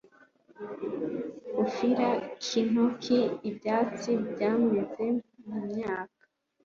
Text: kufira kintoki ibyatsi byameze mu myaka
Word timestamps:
kufira 1.55 2.09
kintoki 2.43 3.19
ibyatsi 3.49 4.11
byameze 4.29 5.05
mu 5.47 5.59
myaka 5.69 6.23